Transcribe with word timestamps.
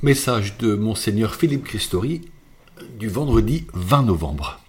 Message 0.00 0.58
de 0.58 0.76
Monseigneur 0.76 1.34
Philippe 1.34 1.64
Christori 1.64 2.20
du 3.00 3.08
vendredi 3.08 3.66
20 3.74 4.04
novembre. 4.04 4.60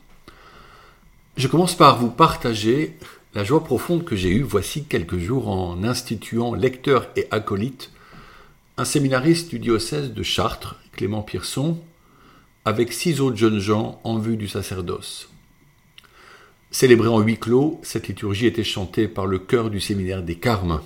Je 1.38 1.48
commence 1.48 1.78
par 1.78 2.00
vous 2.00 2.10
partager 2.10 2.98
la 3.36 3.44
joie 3.44 3.64
profonde 3.64 4.06
que 4.06 4.16
j'ai 4.16 4.32
eue 4.32 4.42
voici 4.42 4.86
quelques 4.86 5.20
jours 5.20 5.48
en 5.48 5.84
instituant 5.84 6.56
lecteur 6.56 7.10
et 7.16 7.28
acolyte 7.30 7.92
un 8.78 8.86
séminariste 8.86 9.52
du 9.52 9.60
diocèse 9.60 10.14
de 10.14 10.24
Chartres, 10.24 10.82
Clément 10.94 11.22
Pierson, 11.22 11.80
avec 12.66 12.92
six 12.92 13.22
autres 13.22 13.38
jeunes 13.38 13.60
gens 13.60 14.02
en 14.04 14.18
vue 14.18 14.36
du 14.36 14.48
sacerdoce. 14.48 15.30
Célébrée 16.72 17.10
en 17.10 17.20
huis 17.20 17.38
clos, 17.38 17.80
cette 17.84 18.08
liturgie 18.08 18.48
était 18.48 18.64
chantée 18.64 19.08
par 19.08 19.28
le 19.28 19.38
chœur 19.38 19.70
du 19.70 19.80
séminaire 19.80 20.24
des 20.24 20.40
Carmes. 20.40 20.82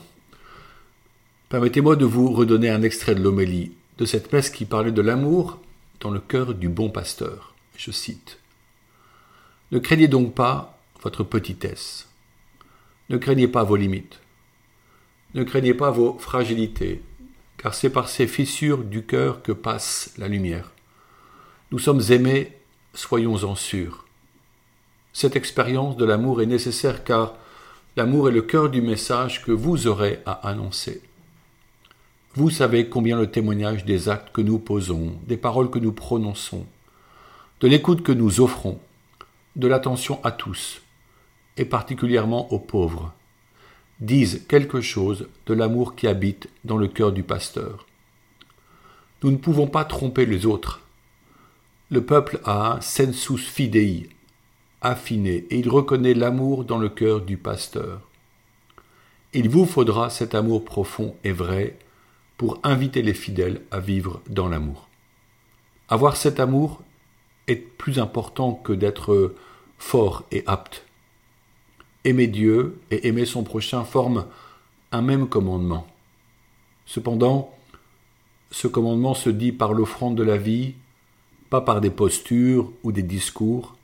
Permettez-moi 1.47 1.95
de 1.95 2.03
vous 2.03 2.29
redonner 2.33 2.69
un 2.69 2.81
extrait 2.81 3.15
de 3.15 3.21
l'homélie 3.21 3.71
de 3.97 4.05
cette 4.05 4.31
messe 4.33 4.49
qui 4.49 4.65
parlait 4.65 4.91
de 4.91 5.01
l'amour 5.01 5.59
dans 5.99 6.11
le 6.11 6.19
cœur 6.19 6.53
du 6.53 6.69
bon 6.69 6.89
pasteur. 6.89 7.53
Je 7.77 7.91
cite 7.91 8.39
Ne 9.71 9.79
craignez 9.79 10.07
donc 10.07 10.33
pas 10.33 10.79
votre 11.01 11.23
petitesse. 11.23 12.09
Ne 13.09 13.17
craignez 13.17 13.47
pas 13.47 13.63
vos 13.63 13.75
limites. 13.75 14.19
Ne 15.33 15.43
craignez 15.43 15.73
pas 15.73 15.91
vos 15.91 16.17
fragilités, 16.17 17.01
car 17.57 17.73
c'est 17.73 17.89
par 17.89 18.07
ces 18.07 18.27
fissures 18.27 18.83
du 18.83 19.05
cœur 19.05 19.41
que 19.41 19.51
passe 19.51 20.13
la 20.17 20.27
lumière. 20.27 20.71
Nous 21.71 21.79
sommes 21.79 22.01
aimés, 22.09 22.57
soyons-en 22.93 23.55
sûrs. 23.55 24.05
Cette 25.11 25.35
expérience 25.35 25.97
de 25.97 26.05
l'amour 26.05 26.41
est 26.41 26.47
nécessaire 26.47 27.03
car 27.03 27.35
l'amour 27.95 28.29
est 28.29 28.33
le 28.33 28.41
cœur 28.41 28.69
du 28.69 28.81
message 28.81 29.43
que 29.43 29.51
vous 29.51 29.87
aurez 29.87 30.21
à 30.25 30.47
annoncer. 30.47 31.01
Vous 32.35 32.49
savez 32.49 32.89
combien 32.89 33.19
le 33.19 33.29
témoignage 33.29 33.85
des 33.85 34.09
actes 34.09 34.31
que 34.33 34.41
nous 34.41 34.57
posons, 34.57 35.13
des 35.27 35.37
paroles 35.37 35.69
que 35.69 35.77
nous 35.77 35.91
prononçons, 35.91 36.65
de 37.59 37.67
l'écoute 37.67 38.01
que 38.01 38.11
nous 38.11 38.41
offrons, 38.41 38.79
de 39.55 39.67
l'attention 39.67 40.19
à 40.23 40.31
tous, 40.31 40.81
et 41.57 41.65
particulièrement 41.65 42.51
aux 42.51 42.57
pauvres, 42.57 43.13
disent 43.99 44.47
quelque 44.47 44.81
chose 44.81 45.27
de 45.45 45.53
l'amour 45.53 45.95
qui 45.95 46.07
habite 46.07 46.49
dans 46.65 46.77
le 46.77 46.87
cœur 46.87 47.11
du 47.11 47.21
pasteur. 47.21 47.85
Nous 49.21 49.29
ne 49.29 49.37
pouvons 49.37 49.67
pas 49.67 49.85
tromper 49.85 50.25
les 50.25 50.47
autres. 50.47 50.81
Le 51.91 52.03
peuple 52.03 52.39
a 52.45 52.77
un 52.77 52.81
sensus 52.81 53.47
fidei, 53.47 54.09
affiné, 54.81 55.45
et 55.51 55.59
il 55.59 55.69
reconnaît 55.69 56.15
l'amour 56.15 56.65
dans 56.65 56.79
le 56.79 56.89
cœur 56.89 57.21
du 57.21 57.37
pasteur. 57.37 58.01
Il 59.33 59.49
vous 59.49 59.67
faudra 59.67 60.09
cet 60.09 60.33
amour 60.33 60.65
profond 60.65 61.15
et 61.23 61.31
vrai 61.31 61.77
pour 62.37 62.59
inviter 62.63 63.01
les 63.01 63.13
fidèles 63.13 63.61
à 63.71 63.79
vivre 63.79 64.21
dans 64.29 64.49
l'amour. 64.49 64.87
Avoir 65.89 66.17
cet 66.17 66.39
amour 66.39 66.81
est 67.47 67.55
plus 67.55 67.99
important 67.99 68.53
que 68.53 68.73
d'être 68.73 69.35
fort 69.77 70.23
et 70.31 70.43
apte. 70.45 70.85
Aimer 72.05 72.27
Dieu 72.27 72.79
et 72.91 73.07
aimer 73.07 73.25
son 73.25 73.43
prochain 73.43 73.83
forment 73.83 74.25
un 74.91 75.01
même 75.01 75.27
commandement. 75.27 75.87
Cependant, 76.85 77.53
ce 78.51 78.67
commandement 78.67 79.13
se 79.13 79.29
dit 79.29 79.51
par 79.51 79.73
l'offrande 79.73 80.15
de 80.15 80.23
la 80.23 80.37
vie, 80.37 80.75
pas 81.49 81.61
par 81.61 81.81
des 81.81 81.89
postures 81.89 82.71
ou 82.83 82.91
des 82.91 83.03
discours, 83.03 83.75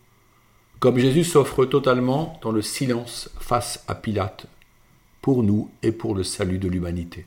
comme 0.79 0.97
Jésus 0.97 1.23
s'offre 1.23 1.65
totalement 1.65 2.39
dans 2.41 2.51
le 2.51 2.61
silence 2.61 3.29
face 3.39 3.83
à 3.87 3.95
Pilate, 3.95 4.45
pour 5.21 5.43
nous 5.43 5.69
et 5.83 5.91
pour 5.91 6.15
le 6.15 6.23
salut 6.23 6.57
de 6.57 6.69
l'humanité. 6.69 7.25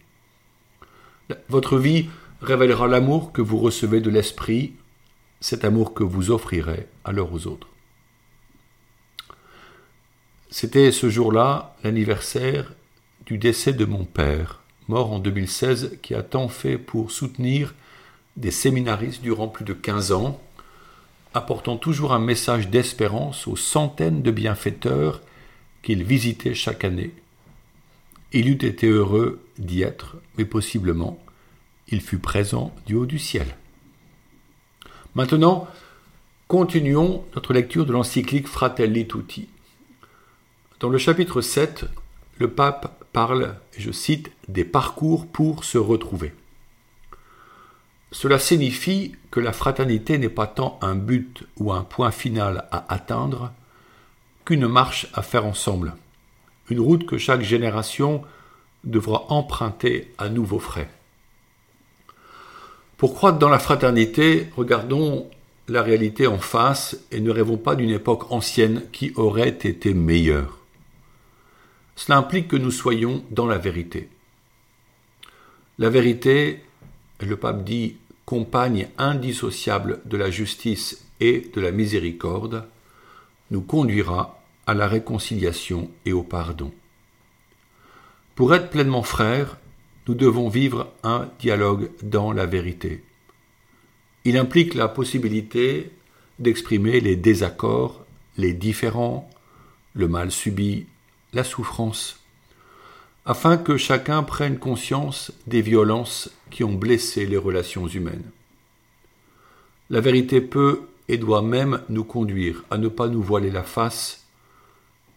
Votre 1.48 1.78
vie 1.78 2.06
révélera 2.40 2.88
l'amour 2.88 3.32
que 3.32 3.42
vous 3.42 3.58
recevez 3.58 4.00
de 4.00 4.10
l'Esprit, 4.10 4.74
cet 5.40 5.64
amour 5.64 5.94
que 5.94 6.02
vous 6.02 6.30
offrirez 6.30 6.86
alors 7.04 7.32
aux 7.32 7.46
autres. 7.46 7.68
C'était 10.50 10.92
ce 10.92 11.08
jour-là 11.08 11.76
l'anniversaire 11.82 12.74
du 13.26 13.38
décès 13.38 13.72
de 13.72 13.84
mon 13.84 14.04
père, 14.04 14.60
mort 14.88 15.12
en 15.12 15.18
2016, 15.18 15.98
qui 16.02 16.14
a 16.14 16.22
tant 16.22 16.48
fait 16.48 16.76
pour 16.76 17.10
soutenir 17.10 17.74
des 18.36 18.50
séminaristes 18.50 19.22
durant 19.22 19.48
plus 19.48 19.64
de 19.64 19.72
15 19.72 20.12
ans, 20.12 20.40
apportant 21.34 21.76
toujours 21.76 22.12
un 22.12 22.18
message 22.18 22.68
d'espérance 22.68 23.46
aux 23.46 23.56
centaines 23.56 24.22
de 24.22 24.30
bienfaiteurs 24.30 25.22
qu'il 25.82 26.04
visitait 26.04 26.54
chaque 26.54 26.84
année. 26.84 27.12
Il 28.32 28.48
eût 28.48 28.64
été 28.66 28.88
heureux 28.88 29.40
d'y 29.58 29.82
être, 29.82 30.16
mais 30.36 30.44
possiblement 30.44 31.21
il 31.92 32.00
fut 32.00 32.18
présent 32.18 32.74
du 32.86 32.94
haut 32.94 33.06
du 33.06 33.18
ciel. 33.18 33.46
Maintenant, 35.14 35.68
continuons 36.48 37.24
notre 37.34 37.52
lecture 37.52 37.84
de 37.84 37.92
l'encyclique 37.92 38.48
Fratelli 38.48 39.06
Tutti. 39.06 39.48
Dans 40.80 40.88
le 40.88 40.96
chapitre 40.96 41.42
7, 41.42 41.84
le 42.38 42.50
pape 42.50 43.04
parle, 43.12 43.56
je 43.76 43.92
cite, 43.92 44.32
des 44.48 44.64
parcours 44.64 45.26
pour 45.26 45.64
se 45.64 45.76
retrouver. 45.76 46.32
Cela 48.10 48.38
signifie 48.38 49.14
que 49.30 49.40
la 49.40 49.52
fraternité 49.52 50.16
n'est 50.16 50.30
pas 50.30 50.46
tant 50.46 50.78
un 50.80 50.94
but 50.94 51.44
ou 51.58 51.72
un 51.72 51.82
point 51.82 52.10
final 52.10 52.68
à 52.70 52.92
atteindre 52.92 53.52
qu'une 54.46 54.66
marche 54.66 55.08
à 55.12 55.22
faire 55.22 55.44
ensemble, 55.44 55.94
une 56.70 56.80
route 56.80 57.06
que 57.06 57.18
chaque 57.18 57.42
génération 57.42 58.22
devra 58.82 59.26
emprunter 59.30 60.12
à 60.18 60.30
nouveaux 60.30 60.58
frais. 60.58 60.88
Pour 63.02 63.14
croître 63.14 63.40
dans 63.40 63.48
la 63.48 63.58
fraternité, 63.58 64.46
regardons 64.56 65.28
la 65.66 65.82
réalité 65.82 66.28
en 66.28 66.38
face 66.38 66.96
et 67.10 67.20
ne 67.20 67.32
rêvons 67.32 67.56
pas 67.56 67.74
d'une 67.74 67.90
époque 67.90 68.30
ancienne 68.30 68.84
qui 68.92 69.12
aurait 69.16 69.48
été 69.48 69.92
meilleure. 69.92 70.60
Cela 71.96 72.18
implique 72.18 72.46
que 72.46 72.54
nous 72.54 72.70
soyons 72.70 73.24
dans 73.32 73.48
la 73.48 73.58
vérité. 73.58 74.08
La 75.80 75.90
vérité, 75.90 76.62
le 77.18 77.36
pape 77.36 77.64
dit, 77.64 77.96
compagne 78.24 78.86
indissociable 78.98 80.00
de 80.04 80.16
la 80.16 80.30
justice 80.30 81.04
et 81.18 81.50
de 81.52 81.60
la 81.60 81.72
miséricorde, 81.72 82.68
nous 83.50 83.62
conduira 83.62 84.40
à 84.68 84.74
la 84.74 84.86
réconciliation 84.86 85.90
et 86.06 86.12
au 86.12 86.22
pardon. 86.22 86.70
Pour 88.36 88.54
être 88.54 88.70
pleinement 88.70 89.02
frères, 89.02 89.56
nous 90.08 90.14
devons 90.14 90.48
vivre 90.48 90.92
un 91.02 91.28
dialogue 91.38 91.90
dans 92.02 92.32
la 92.32 92.46
vérité. 92.46 93.02
Il 94.24 94.36
implique 94.36 94.74
la 94.74 94.88
possibilité 94.88 95.90
d'exprimer 96.38 97.00
les 97.00 97.16
désaccords, 97.16 98.04
les 98.36 98.52
différends, 98.52 99.28
le 99.94 100.08
mal 100.08 100.30
subi, 100.30 100.86
la 101.32 101.44
souffrance, 101.44 102.20
afin 103.24 103.56
que 103.56 103.76
chacun 103.76 104.22
prenne 104.22 104.58
conscience 104.58 105.32
des 105.46 105.62
violences 105.62 106.30
qui 106.50 106.64
ont 106.64 106.74
blessé 106.74 107.26
les 107.26 107.36
relations 107.36 107.86
humaines. 107.86 108.30
La 109.90 110.00
vérité 110.00 110.40
peut 110.40 110.82
et 111.08 111.18
doit 111.18 111.42
même 111.42 111.82
nous 111.88 112.04
conduire 112.04 112.64
à 112.70 112.78
ne 112.78 112.88
pas 112.88 113.08
nous 113.08 113.22
voiler 113.22 113.50
la 113.50 113.62
face, 113.62 114.26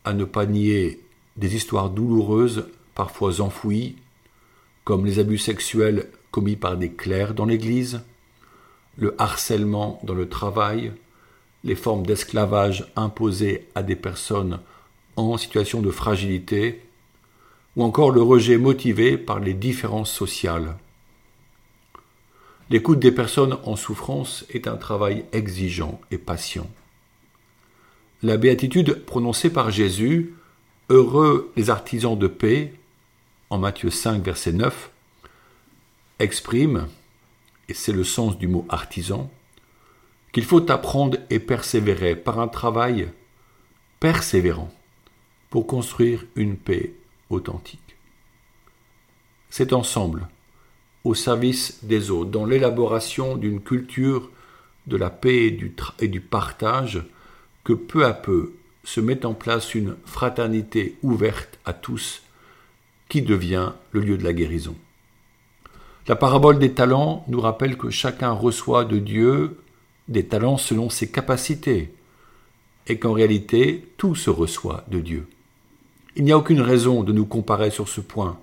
à 0.04 0.14
ne 0.14 0.26
pas 0.26 0.46
nier 0.46 1.00
des 1.38 1.56
histoires 1.56 1.90
douloureuses 1.90 2.68
parfois 2.94 3.42
enfouis, 3.42 3.96
comme 4.86 5.06
les 5.06 5.20
abus 5.20 5.40
sexuels 5.40 6.08
commis 6.32 6.56
par 6.56 6.78
des 6.78 6.92
clercs 6.92 7.34
dans 7.34 7.46
l'Église, 7.46 8.02
le 8.98 9.16
harcèlement 9.18 10.00
dans 10.04 10.14
le 10.14 10.30
travail, 10.30 10.94
les 11.64 11.76
formes 11.76 12.06
d'esclavage 12.06 12.86
imposées 12.96 13.68
à 13.74 13.84
des 13.84 13.96
personnes 13.96 14.60
en 15.18 15.38
situation 15.38 15.82
de 15.82 15.92
fragilité, 15.92 16.82
ou 17.76 17.84
encore 17.84 18.12
le 18.12 18.22
rejet 18.22 18.58
motivé 18.58 19.18
par 19.18 19.40
les 19.40 19.54
différences 19.54 20.12
sociales. 20.12 20.78
L'écoute 22.70 23.00
des 23.00 23.12
personnes 23.12 23.58
en 23.64 23.76
souffrance 23.76 24.46
est 24.50 24.68
un 24.68 24.78
travail 24.78 25.26
exigeant 25.34 26.00
et 26.12 26.18
patient. 26.18 26.70
La 28.24 28.38
béatitude 28.38 29.04
prononcée 29.06 29.50
par 29.50 29.72
Jésus, 29.72 30.36
Heureux 30.90 31.52
les 31.56 31.72
artisans 31.72 32.18
de 32.18 32.28
paix, 32.28 32.74
Matthieu 33.58 33.90
5, 33.90 34.24
verset 34.24 34.54
9, 34.54 34.92
exprime, 36.20 36.88
et 37.70 37.74
c'est 37.74 37.92
le 37.92 38.04
sens 38.04 38.38
du 38.38 38.48
mot 38.48 38.66
artisan, 38.70 39.32
qu'il 40.32 40.44
faut 40.44 40.70
apprendre 40.72 41.18
et 41.30 41.40
persévérer 41.40 42.16
par 42.16 42.40
un 42.40 42.48
travail 42.48 43.10
persévérant 44.00 44.74
pour 45.50 45.68
construire 45.68 46.26
une 46.36 46.58
paix 46.58 46.94
authentique. 47.30 47.96
C'est 49.50 49.72
ensemble, 49.72 50.28
au 51.06 51.14
service 51.14 51.84
des 51.84 52.12
autres, 52.12 52.32
dans 52.32 52.46
l'élaboration 52.46 53.38
d'une 53.38 53.62
culture 53.62 54.30
de 54.88 54.98
la 54.98 55.10
paix 55.10 55.46
et 55.46 55.52
du, 55.52 55.74
et 56.00 56.08
du 56.08 56.20
partage, 56.20 57.04
que 57.64 57.74
peu 57.74 58.06
à 58.06 58.14
peu 58.14 58.54
se 58.84 59.00
met 59.00 59.26
en 59.26 59.34
place 59.34 59.74
une 59.74 59.96
fraternité 60.06 60.98
ouverte 61.02 61.60
à 61.66 61.74
tous 61.74 62.25
qui 63.10 63.22
devient 63.22 63.72
le 63.92 64.02
lieu 64.02 64.18
de 64.18 64.24
la 64.24 64.34
guérison. 64.34 64.76
La 66.08 66.16
parabole 66.16 66.60
des 66.60 66.74
talents 66.74 67.26
nous 67.28 67.42
rappelle 67.42 67.78
que 67.78 67.90
chacun 67.90 68.32
reçoit 68.32 68.86
de 68.86 69.00
Dieu 69.00 69.58
des 70.08 70.26
talents 70.26 70.58
selon 70.58 70.90
ses 70.90 71.10
capacités, 71.10 71.92
et 72.88 73.00
qu'en 73.00 73.14
réalité, 73.14 73.88
tout 73.98 74.14
se 74.14 74.30
reçoit 74.30 74.84
de 74.88 75.00
Dieu. 75.00 75.28
Il 76.16 76.24
n'y 76.24 76.32
a 76.32 76.38
aucune 76.38 76.62
raison 76.62 77.04
de 77.04 77.12
nous 77.12 77.26
comparer 77.26 77.72
sur 77.72 77.90
ce 77.90 78.02
point, 78.02 78.38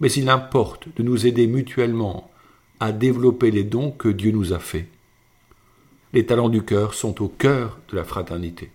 mais 0.00 0.10
il 0.12 0.30
importe 0.30 0.88
de 0.96 1.02
nous 1.02 1.26
aider 1.26 1.46
mutuellement 1.46 2.30
à 2.80 2.92
développer 2.92 3.50
les 3.50 3.64
dons 3.64 3.90
que 3.90 4.08
Dieu 4.08 4.30
nous 4.30 4.52
a 4.52 4.58
faits. 4.58 4.88
Les 6.12 6.24
talents 6.24 6.48
du 6.48 6.62
cœur 6.62 6.94
sont 6.94 7.22
au 7.22 7.28
cœur 7.28 7.78
de 7.90 7.96
la 7.96 8.04
fraternité. 8.04 8.70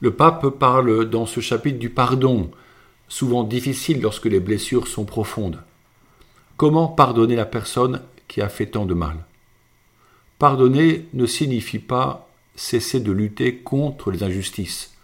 Le 0.00 0.12
pape 0.12 0.48
parle 0.50 1.10
dans 1.10 1.26
ce 1.26 1.40
chapitre 1.40 1.78
du 1.78 1.90
pardon, 1.90 2.50
souvent 3.08 3.44
difficile 3.44 4.00
lorsque 4.00 4.26
les 4.26 4.40
blessures 4.40 4.88
sont 4.88 5.04
profondes. 5.04 5.62
Comment 6.56 6.88
pardonner 6.88 7.36
la 7.36 7.46
personne 7.46 8.02
qui 8.28 8.40
a 8.40 8.48
fait 8.48 8.66
tant 8.66 8.86
de 8.86 8.94
mal? 8.94 9.16
Pardonner 10.38 11.06
ne 11.14 11.26
signifie 11.26 11.78
pas 11.78 12.28
cesser 12.56 13.00
de 13.00 13.12
lutter 13.12 13.56
contre 13.56 14.10
les 14.10 14.22
injustices, 14.22 14.94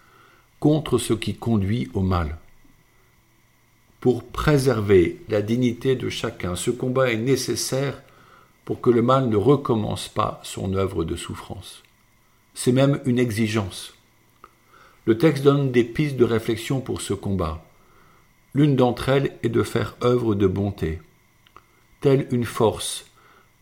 contre 0.60 0.98
ce 0.98 1.12
qui 1.12 1.34
conduit 1.34 1.90
au 1.94 2.00
mal. 2.00 2.38
Pour 4.00 4.24
préserver 4.24 5.20
la 5.28 5.42
dignité 5.42 5.94
de 5.94 6.08
chacun, 6.08 6.56
ce 6.56 6.70
combat 6.70 7.12
est 7.12 7.18
nécessaire 7.18 8.02
pour 8.64 8.80
que 8.80 8.90
le 8.90 9.02
mal 9.02 9.28
ne 9.28 9.36
recommence 9.36 10.08
pas 10.08 10.40
son 10.42 10.74
œuvre 10.74 11.04
de 11.04 11.16
souffrance. 11.16 11.82
C'est 12.54 12.72
même 12.72 13.00
une 13.04 13.18
exigence. 13.18 13.94
Le 15.04 15.18
texte 15.18 15.42
donne 15.42 15.72
des 15.72 15.84
pistes 15.84 16.16
de 16.16 16.24
réflexion 16.24 16.80
pour 16.80 17.00
ce 17.00 17.14
combat. 17.14 17.64
L'une 18.54 18.76
d'entre 18.76 19.08
elles 19.08 19.32
est 19.42 19.48
de 19.48 19.62
faire 19.62 19.96
œuvre 20.02 20.34
de 20.34 20.46
bonté. 20.46 21.00
Telle 22.00 22.26
une 22.32 22.44
force, 22.44 23.06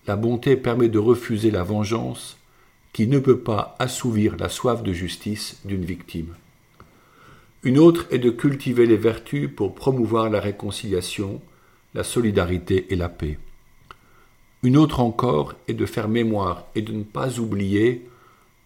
la 0.06 0.16
bonté 0.16 0.56
permet 0.56 0.88
de 0.88 0.98
refuser 0.98 1.50
la 1.50 1.62
vengeance 1.62 2.36
qui 2.92 3.06
ne 3.06 3.20
peut 3.20 3.38
pas 3.38 3.76
assouvir 3.78 4.36
la 4.36 4.48
soif 4.48 4.82
de 4.82 4.92
justice 4.92 5.60
d'une 5.64 5.84
victime. 5.84 6.34
Une 7.62 7.78
autre 7.78 8.06
est 8.10 8.18
de 8.18 8.30
cultiver 8.30 8.86
les 8.86 8.96
vertus 8.96 9.48
pour 9.54 9.74
promouvoir 9.74 10.30
la 10.30 10.40
réconciliation, 10.40 11.40
la 11.94 12.02
solidarité 12.02 12.92
et 12.92 12.96
la 12.96 13.08
paix. 13.08 13.38
Une 14.62 14.76
autre 14.76 15.00
encore 15.00 15.54
est 15.68 15.74
de 15.74 15.86
faire 15.86 16.08
mémoire 16.08 16.66
et 16.74 16.82
de 16.82 16.92
ne 16.92 17.04
pas 17.04 17.38
oublier 17.38 18.08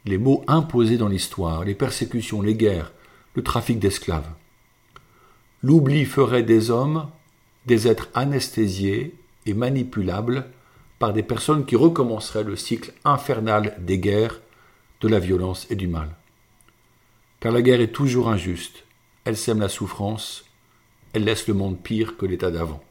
les 0.07 0.19
maux 0.19 0.43
imposés 0.47 0.97
dans 0.97 1.09
l'histoire, 1.09 1.65
les 1.65 1.75
persécutions, 1.75 2.41
les 2.41 2.55
guerres, 2.55 2.93
le 3.35 3.43
trafic 3.43 3.79
d'esclaves. 3.79 4.29
L'oubli 5.65 6.05
ferait 6.05 6.43
des 6.43 6.71
hommes 6.71 7.09
des 7.65 7.89
êtres 7.89 8.11
anesthésiés 8.13 9.15
et 9.47 9.55
manipulable 9.55 10.45
par 10.99 11.15
des 11.15 11.23
personnes 11.23 11.65
qui 11.65 11.75
recommenceraient 11.75 12.45
le 12.45 12.55
cycle 12.55 12.93
infernal 13.07 13.75
des 13.79 13.99
guerres, 13.99 14.43
de 15.01 15.09
la 15.09 15.19
violence 15.19 15.67
et 15.71 15.75
du 15.75 15.89
mal. 15.89 16.11
Car 17.41 17.51
la 17.51 17.63
guerre 17.63 17.81
est 17.81 17.95
toujours 17.95 18.29
injuste, 18.29 18.85
elle 19.25 19.39
sème 19.39 19.61
la 19.61 19.71
souffrance, 19.71 20.45
elle 21.15 21.25
laisse 21.25 21.49
le 21.49 21.55
monde 21.55 21.81
pire 21.83 22.19
que 22.19 22.27
l'état 22.27 22.51
d'avant. 22.51 22.85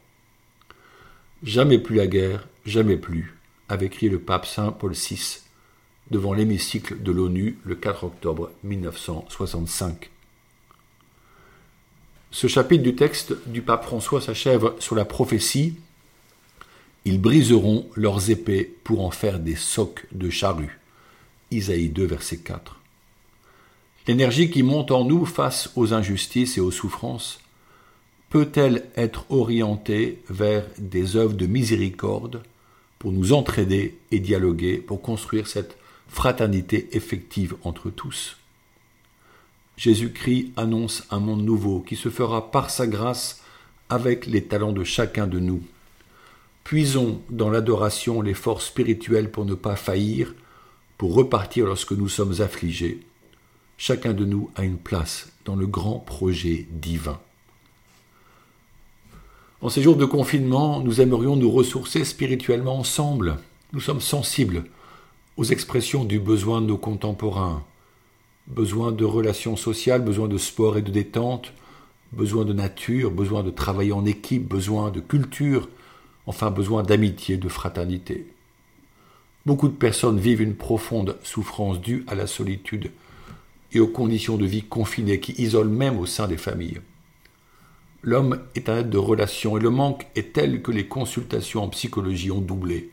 Jamais 1.44 1.78
plus 1.78 1.94
la 1.94 2.08
guerre, 2.08 2.48
jamais 2.66 2.96
plus, 2.96 3.38
avait 3.68 3.88
crié 3.88 4.10
le 4.10 4.18
pape 4.18 4.46
Saint 4.46 4.72
Paul 4.72 4.94
VI 4.94 5.42
devant 6.10 6.34
l'hémicycle 6.34 7.00
de 7.00 7.12
l'ONU 7.12 7.56
le 7.62 7.76
4 7.76 8.02
octobre 8.02 8.50
1965. 8.64 10.10
Ce 12.34 12.48
chapitre 12.48 12.82
du 12.82 12.96
texte 12.96 13.32
du 13.46 13.62
pape 13.62 13.84
François 13.84 14.20
s'achève 14.20 14.72
sur 14.80 14.96
la 14.96 15.04
prophétie 15.04 15.76
ils 17.04 17.20
briseront 17.20 17.88
leurs 17.94 18.28
épées 18.28 18.74
pour 18.82 19.04
en 19.04 19.12
faire 19.12 19.38
des 19.38 19.54
socs 19.54 20.04
de 20.10 20.30
charrues. 20.30 20.80
Isaïe 21.52 21.90
2, 21.90 22.04
verset 22.04 22.38
4. 22.38 22.80
L'énergie 24.08 24.50
qui 24.50 24.64
monte 24.64 24.90
en 24.90 25.04
nous 25.04 25.26
face 25.26 25.70
aux 25.76 25.94
injustices 25.94 26.58
et 26.58 26.60
aux 26.60 26.72
souffrances 26.72 27.38
peut-elle 28.30 28.86
être 28.96 29.26
orientée 29.30 30.20
vers 30.28 30.66
des 30.76 31.14
œuvres 31.14 31.34
de 31.34 31.46
miséricorde 31.46 32.42
pour 32.98 33.12
nous 33.12 33.32
entraider 33.32 33.96
et 34.10 34.18
dialoguer, 34.18 34.78
pour 34.78 35.02
construire 35.02 35.46
cette 35.46 35.76
fraternité 36.08 36.88
effective 36.96 37.54
entre 37.62 37.90
tous? 37.90 38.38
Jésus-Christ 39.76 40.52
annonce 40.56 41.04
un 41.10 41.18
monde 41.18 41.44
nouveau 41.44 41.80
qui 41.80 41.96
se 41.96 42.08
fera 42.08 42.50
par 42.50 42.70
sa 42.70 42.86
grâce 42.86 43.42
avec 43.88 44.26
les 44.26 44.44
talents 44.44 44.72
de 44.72 44.84
chacun 44.84 45.26
de 45.26 45.38
nous. 45.38 45.62
Puisons 46.62 47.20
dans 47.28 47.50
l'adoration 47.50 48.22
les 48.22 48.34
forces 48.34 48.66
spirituelles 48.66 49.30
pour 49.30 49.44
ne 49.44 49.54
pas 49.54 49.76
faillir, 49.76 50.34
pour 50.96 51.14
repartir 51.14 51.66
lorsque 51.66 51.92
nous 51.92 52.08
sommes 52.08 52.40
affligés. 52.40 53.00
Chacun 53.76 54.14
de 54.14 54.24
nous 54.24 54.50
a 54.54 54.64
une 54.64 54.78
place 54.78 55.32
dans 55.44 55.56
le 55.56 55.66
grand 55.66 55.98
projet 55.98 56.66
divin. 56.70 57.18
En 59.60 59.68
ces 59.68 59.82
jours 59.82 59.96
de 59.96 60.04
confinement, 60.04 60.80
nous 60.80 61.00
aimerions 61.00 61.36
nous 61.36 61.50
ressourcer 61.50 62.04
spirituellement 62.04 62.78
ensemble. 62.78 63.38
Nous 63.72 63.80
sommes 63.80 64.00
sensibles 64.00 64.64
aux 65.36 65.44
expressions 65.44 66.04
du 66.04 66.20
besoin 66.20 66.60
de 66.60 66.66
nos 66.66 66.78
contemporains. 66.78 67.64
Besoin 68.46 68.92
de 68.92 69.04
relations 69.04 69.56
sociales, 69.56 70.02
besoin 70.02 70.28
de 70.28 70.36
sport 70.36 70.76
et 70.76 70.82
de 70.82 70.90
détente, 70.90 71.52
besoin 72.12 72.44
de 72.44 72.52
nature, 72.52 73.10
besoin 73.10 73.42
de 73.42 73.50
travailler 73.50 73.92
en 73.92 74.04
équipe, 74.04 74.46
besoin 74.46 74.90
de 74.90 75.00
culture, 75.00 75.68
enfin 76.26 76.50
besoin 76.50 76.82
d'amitié, 76.82 77.36
de 77.36 77.48
fraternité. 77.48 78.26
Beaucoup 79.46 79.68
de 79.68 79.74
personnes 79.74 80.18
vivent 80.18 80.42
une 80.42 80.56
profonde 80.56 81.18
souffrance 81.22 81.80
due 81.80 82.04
à 82.06 82.14
la 82.14 82.26
solitude 82.26 82.90
et 83.72 83.80
aux 83.80 83.88
conditions 83.88 84.36
de 84.36 84.46
vie 84.46 84.62
confinées 84.62 85.20
qui 85.20 85.32
isolent 85.32 85.74
même 85.74 85.98
au 85.98 86.06
sein 86.06 86.28
des 86.28 86.36
familles. 86.36 86.80
L'homme 88.02 88.40
est 88.54 88.68
un 88.68 88.78
être 88.78 88.90
de 88.90 88.98
relation 88.98 89.56
et 89.56 89.60
le 89.60 89.70
manque 89.70 90.06
est 90.14 90.34
tel 90.34 90.60
que 90.60 90.70
les 90.70 90.86
consultations 90.86 91.62
en 91.62 91.68
psychologie 91.68 92.30
ont 92.30 92.40
doublé. 92.40 92.90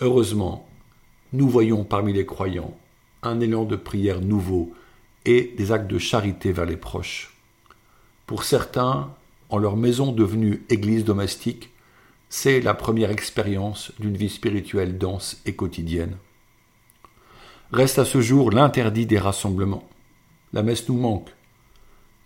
Heureusement, 0.00 0.68
nous 1.32 1.48
voyons 1.48 1.84
parmi 1.84 2.12
les 2.12 2.26
croyants 2.26 2.76
un 3.22 3.40
élan 3.40 3.64
de 3.64 3.76
prière 3.76 4.20
nouveau 4.20 4.72
et 5.24 5.54
des 5.56 5.72
actes 5.72 5.90
de 5.90 5.98
charité 5.98 6.52
vers 6.52 6.66
les 6.66 6.76
proches. 6.76 7.36
Pour 8.26 8.44
certains, 8.44 9.14
en 9.48 9.58
leur 9.58 9.76
maison 9.76 10.12
devenue 10.12 10.62
église 10.68 11.04
domestique, 11.04 11.70
c'est 12.28 12.60
la 12.60 12.74
première 12.74 13.10
expérience 13.10 13.92
d'une 13.98 14.16
vie 14.16 14.28
spirituelle 14.28 14.98
dense 14.98 15.40
et 15.46 15.54
quotidienne. 15.54 16.16
Reste 17.72 17.98
à 17.98 18.04
ce 18.04 18.20
jour 18.20 18.50
l'interdit 18.50 19.06
des 19.06 19.18
rassemblements. 19.18 19.88
La 20.52 20.62
messe 20.62 20.88
nous 20.88 20.96
manque. 20.96 21.30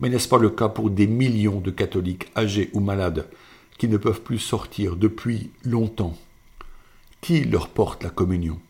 Mais 0.01 0.09
n'est-ce 0.09 0.29
pas 0.29 0.39
le 0.39 0.51
cas 0.51 0.69
pour 0.69 0.91
des 0.91 1.07
millions 1.07 1.61
de 1.61 1.71
catholiques 1.71 2.31
âgés 2.37 2.71
ou 2.73 2.81
malades 2.81 3.29
qui 3.79 3.89
ne 3.89 3.97
peuvent 3.97 4.23
plus 4.23 4.39
sortir 4.39 4.97
depuis 4.97 5.51
longtemps? 5.65 6.17
Qui 7.21 7.45
leur 7.45 7.69
porte 7.69 8.03
la 8.03 8.11
communion? 8.11 8.61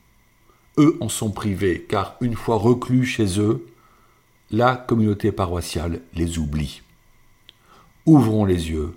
Eux 0.79 0.97
en 1.00 1.09
sont 1.09 1.31
privés, 1.31 1.87
car 1.88 2.17
une 2.21 2.37
fois 2.37 2.57
reclus 2.57 3.05
chez 3.05 3.41
eux, 3.41 3.67
la 4.50 4.76
communauté 4.76 5.33
paroissiale 5.33 6.00
les 6.14 6.38
oublie. 6.38 6.83
Ouvrons 8.07 8.45
les 8.45 8.71
yeux 8.71 8.95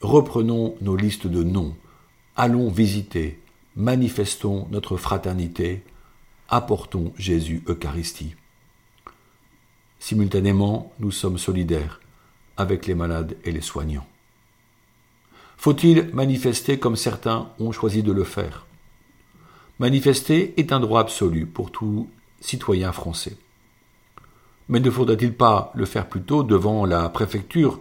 reprenons 0.00 0.76
nos 0.80 0.96
listes 0.96 1.26
de 1.26 1.42
noms, 1.42 1.74
allons 2.36 2.68
visiter, 2.68 3.40
manifestons 3.74 4.68
notre 4.70 4.96
fraternité, 4.96 5.82
apportons 6.48 7.12
Jésus 7.18 7.62
Eucharistie. 7.66 8.34
Simultanément, 9.98 10.92
nous 11.00 11.10
sommes 11.10 11.38
solidaires 11.38 12.00
avec 12.56 12.86
les 12.86 12.94
malades 12.94 13.36
et 13.44 13.52
les 13.52 13.60
soignants. 13.60 14.06
Faut-il 15.56 16.10
manifester 16.12 16.78
comme 16.78 16.96
certains 16.96 17.50
ont 17.58 17.72
choisi 17.72 18.02
de 18.02 18.12
le 18.12 18.24
faire? 18.24 18.66
Manifester 19.78 20.54
est 20.56 20.72
un 20.72 20.80
droit 20.80 21.00
absolu 21.00 21.44
pour 21.44 21.70
tout 21.70 22.08
citoyen 22.40 22.92
français. 22.92 23.36
Mais 24.68 24.80
ne 24.80 24.90
faudrait-il 24.90 25.34
pas 25.34 25.70
le 25.74 25.84
faire 25.84 26.08
plutôt 26.08 26.42
devant 26.42 26.86
la 26.86 27.08
préfecture 27.10 27.80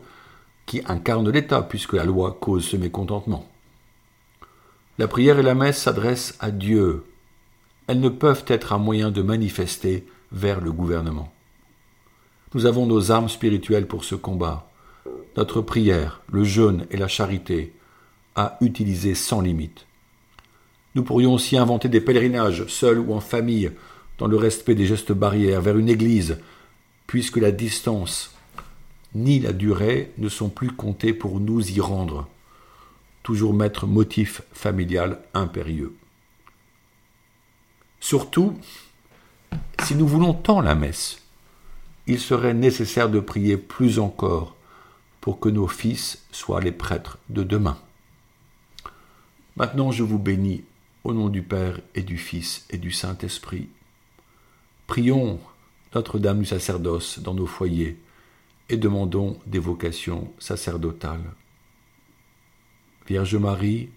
qui 0.66 0.82
incarne 0.88 1.30
l'État, 1.30 1.62
puisque 1.62 1.94
la 1.94 2.04
loi 2.04 2.38
cause 2.40 2.66
ce 2.66 2.76
mécontentement? 2.76 3.50
La 4.98 5.08
prière 5.08 5.40
et 5.40 5.44
la 5.44 5.56
messe 5.56 5.82
s'adressent 5.82 6.36
à 6.42 6.52
Dieu. 6.52 7.06
Elles 7.88 8.02
ne 8.02 8.10
peuvent 8.10 8.46
être 8.48 8.74
un 8.74 8.78
moyen 8.78 9.10
de 9.10 9.22
manifester 9.22 10.06
vers 10.32 10.60
le 10.60 10.74
gouvernement. 10.74 11.32
Nous 12.54 12.66
avons 12.66 12.86
nos 12.86 13.12
armes 13.12 13.30
spirituelles 13.30 13.88
pour 13.88 14.04
ce 14.04 14.16
combat. 14.16 14.70
Notre 15.38 15.62
prière, 15.62 16.22
le 16.30 16.44
jeûne 16.44 16.88
et 16.92 16.98
la 16.98 17.08
charité 17.08 17.74
à 18.36 18.58
utiliser 18.60 19.16
sans 19.16 19.40
limite. 19.40 19.86
Nous 20.96 21.04
pourrions 21.04 21.34
aussi 21.34 21.58
inventer 21.58 21.90
des 21.90 22.02
pèlerinages, 22.02 22.66
seuls 22.68 23.00
ou 23.00 23.14
en 23.14 23.20
famille, 23.20 23.72
dans 24.18 24.28
le 24.28 24.38
respect 24.38 24.76
des 24.76 24.86
gestes 24.86 25.12
barrières, 25.12 25.62
vers 25.62 25.78
une 25.78 25.90
église, 25.90 26.40
puisque 27.06 27.38
la 27.38 27.52
distance 27.52 28.34
ni 29.14 29.40
la 29.40 29.54
durée 29.54 30.12
ne 30.18 30.30
sont 30.30 30.50
plus 30.50 30.72
comptés 30.72 31.14
pour 31.14 31.40
nous 31.40 31.72
y 31.72 31.80
rendre. 31.80 32.28
toujours 33.24 33.56
mettre 33.56 33.88
motif 33.88 34.44
familial 34.54 35.20
impérieux. 35.34 35.96
Surtout, 38.00 38.56
si 39.84 39.96
nous 39.96 40.06
voulons 40.06 40.36
tant 40.36 40.62
la 40.62 40.76
messe, 40.76 41.24
il 42.06 42.20
serait 42.20 42.54
nécessaire 42.54 43.10
de 43.10 43.20
prier 43.20 43.58
plus 43.58 43.98
encore 43.98 44.56
pour 45.22 45.40
que 45.40 45.50
nos 45.50 45.68
fils 45.68 46.24
soient 46.32 46.62
les 46.62 46.72
prêtres 46.72 47.18
de 47.30 47.42
demain. 47.42 47.80
Maintenant 49.56 49.92
je 49.92 50.04
vous 50.04 50.20
bénis 50.20 50.64
au 51.06 51.14
nom 51.14 51.30
du 51.30 51.44
Père 51.44 51.80
et 51.94 52.02
du 52.02 52.18
Fils 52.18 52.66
et 52.72 52.80
du 52.80 52.92
Saint-Esprit. 52.92 53.70
Prions 54.88 55.40
Notre-Dame 55.94 56.40
du 56.40 56.46
sacerdoce 56.46 57.20
dans 57.20 57.36
nos 57.36 57.46
foyers 57.46 57.98
et 58.70 58.78
demandons 58.78 59.38
des 59.46 59.60
vocations 59.60 60.34
sacerdotales. 60.40 61.32
Vierge 63.08 63.36
Marie, 63.36 63.90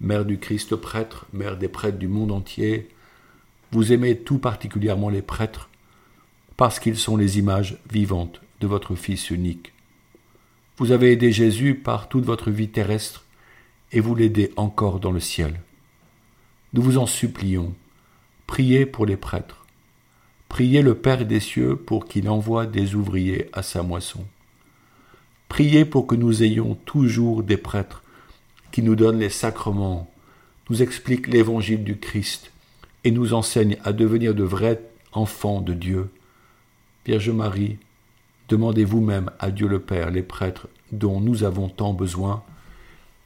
Mère 0.00 0.24
du 0.24 0.38
Christ 0.38 0.76
prêtre, 0.76 1.26
Mère 1.34 1.58
des 1.58 1.68
prêtres 1.68 1.98
du 1.98 2.08
monde 2.08 2.32
entier, 2.32 2.88
vous 3.70 3.92
aimez 3.92 4.16
tout 4.16 4.38
particulièrement 4.38 5.10
les 5.10 5.22
prêtres 5.22 5.68
parce 6.56 6.80
qu'ils 6.80 6.96
sont 6.96 7.18
les 7.18 7.38
images 7.38 7.78
vivantes 7.92 8.40
de 8.60 8.66
votre 8.66 8.94
Fils 8.94 9.28
unique. 9.28 9.74
Vous 10.78 10.90
avez 10.90 11.12
aidé 11.12 11.32
Jésus 11.32 11.74
par 11.74 12.08
toute 12.08 12.24
votre 12.24 12.50
vie 12.50 12.70
terrestre 12.70 13.26
et 13.92 14.00
vous 14.00 14.14
l'aidez 14.14 14.54
encore 14.56 15.00
dans 15.00 15.12
le 15.12 15.20
ciel. 15.20 15.60
Nous 16.72 16.82
vous 16.82 16.98
en 16.98 17.06
supplions, 17.06 17.74
priez 18.46 18.86
pour 18.86 19.04
les 19.04 19.16
prêtres. 19.16 19.66
Priez 20.48 20.82
le 20.82 20.94
Père 20.94 21.26
des 21.26 21.40
cieux 21.40 21.74
pour 21.74 22.06
qu'il 22.06 22.28
envoie 22.28 22.66
des 22.66 22.94
ouvriers 22.94 23.48
à 23.52 23.62
sa 23.62 23.82
moisson. 23.82 24.24
Priez 25.48 25.84
pour 25.84 26.06
que 26.06 26.14
nous 26.14 26.44
ayons 26.44 26.76
toujours 26.76 27.42
des 27.42 27.56
prêtres 27.56 28.04
qui 28.70 28.82
nous 28.82 28.94
donnent 28.94 29.18
les 29.18 29.30
sacrements, 29.30 30.08
nous 30.68 30.80
expliquent 30.80 31.26
l'évangile 31.26 31.82
du 31.82 31.98
Christ 31.98 32.52
et 33.02 33.10
nous 33.10 33.34
enseignent 33.34 33.78
à 33.82 33.92
devenir 33.92 34.32
de 34.32 34.44
vrais 34.44 34.80
enfants 35.12 35.60
de 35.60 35.74
Dieu. 35.74 36.08
Vierge 37.04 37.30
Marie, 37.30 37.78
demandez 38.48 38.84
vous-même 38.84 39.30
à 39.40 39.50
Dieu 39.50 39.66
le 39.66 39.80
Père 39.80 40.12
les 40.12 40.22
prêtres 40.22 40.68
dont 40.92 41.20
nous 41.20 41.42
avons 41.42 41.68
tant 41.68 41.94
besoin, 41.94 42.44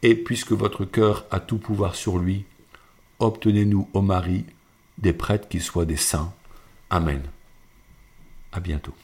et 0.03 0.15
puisque 0.15 0.53
votre 0.53 0.87
cœur 0.87 1.27
a 1.31 1.41
tout 1.41 1.59
pouvoir 1.59 1.95
sur 1.95 2.17
lui, 2.17 2.47
obtenez-nous, 3.19 3.89
ô 3.93 4.03
Marie, 4.03 4.45
des 4.99 5.13
prêtres 5.13 5.49
qui 5.49 5.61
soient 5.61 5.85
des 5.85 5.97
saints. 5.97 6.33
Amen. 6.91 7.23
À 8.53 8.61
bientôt. 8.61 8.95